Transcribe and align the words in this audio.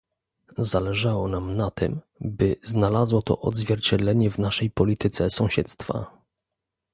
Zależało 0.57 1.27
nam 1.27 1.57
na 1.57 1.71
tym, 1.71 2.01
by 2.21 2.55
znalazło 2.63 3.21
to 3.21 3.39
odzwierciedlenie 3.39 4.31
w 4.31 4.37
naszej 4.39 4.69
polityce 4.69 5.29
sąsiedztwa 5.29 6.17